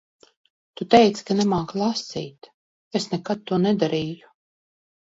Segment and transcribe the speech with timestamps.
[0.81, 2.51] Tu teici ka nemāki lasīt.
[3.03, 4.37] Es nekad to nedarīju.